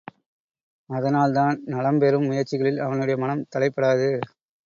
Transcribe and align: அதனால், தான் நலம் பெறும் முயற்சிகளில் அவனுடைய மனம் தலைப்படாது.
அதனால், 0.89 1.33
தான் 1.33 1.59
நலம் 1.65 1.99
பெறும் 1.99 2.25
முயற்சிகளில் 2.25 2.79
அவனுடைய 2.79 3.17
மனம் 3.17 3.45
தலைப்படாது. 3.55 4.09